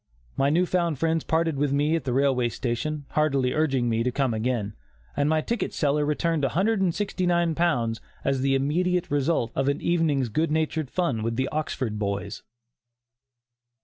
[0.35, 4.11] My new found friends parted with me at the railway station, heartily urging me to
[4.11, 4.73] come again,
[5.15, 10.89] and my ticket seller returned £169 as the immediate result of an evening's good natured
[10.89, 12.41] fun with the Oxford boys.